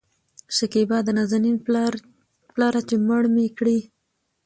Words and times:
شکيبا: 0.57 0.97
د 1.03 1.09
نازنين 1.17 1.57
پلاره 2.57 2.81
چې 2.87 2.95
مړه 3.07 3.29
مې 3.35 3.45
کړې 3.57 3.77